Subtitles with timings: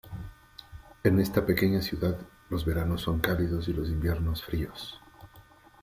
[1.03, 2.17] En esta pequeña ciudad
[2.49, 4.99] los veranos son cálidos y los inviernos fríos.